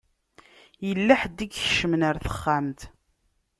Yella 0.87 1.13
ḥedd 1.21 1.39
i 1.45 1.47
ikecmen 1.47 2.05
ar 2.09 2.15
texxamt. 2.25 2.81